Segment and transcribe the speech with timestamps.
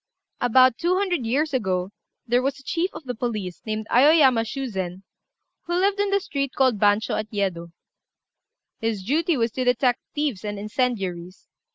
[0.39, 1.91] About two hundred years ago
[2.25, 5.03] there was a chief of the police, named Aoyama Shuzen,
[5.67, 7.71] who lived in the street called Bancho, at Yedo.
[8.79, 11.45] His duty was to detect thieves and incendiaries.